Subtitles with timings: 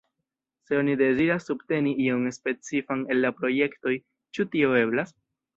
[0.63, 3.97] Se oni deziras subteni iun specifan el la projektoj,
[4.39, 5.19] ĉu tio eblas?